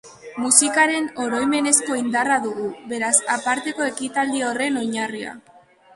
[0.43, 5.41] Musikaren oroimenezko indarra dugu, beraz, aparteko ekitaldi horren oinarria.